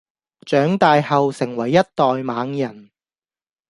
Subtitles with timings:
[0.47, 2.89] 長大後成為一代猛人